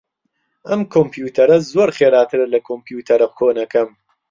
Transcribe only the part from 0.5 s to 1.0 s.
ئەم